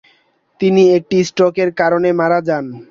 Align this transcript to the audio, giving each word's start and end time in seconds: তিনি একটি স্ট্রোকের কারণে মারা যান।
তিনি 0.61 0.83
একটি 0.97 1.17
স্ট্রোকের 1.29 1.69
কারণে 1.79 2.09
মারা 2.19 2.39
যান। 2.47 2.65